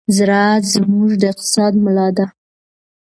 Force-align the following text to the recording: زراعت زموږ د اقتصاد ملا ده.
زراعت 0.15 0.63
زموږ 0.73 1.09
د 1.21 1.23
اقتصاد 1.31 1.73
ملا 1.83 2.07
ده. 2.17 2.25